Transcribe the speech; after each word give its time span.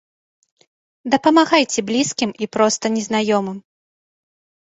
Дапамагайце 1.15 1.79
блізкім 1.89 2.31
і 2.45 2.49
проста 2.59 2.85
незнаёмым. 2.95 3.57